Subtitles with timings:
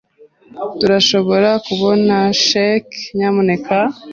[0.79, 2.15] Turashobora kubona
[2.45, 3.77] cheque, nyamuneka?